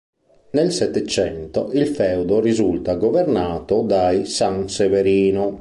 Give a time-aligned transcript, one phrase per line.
[0.53, 5.49] Nel Settecento il feudo risulta governato dai Sanseverino.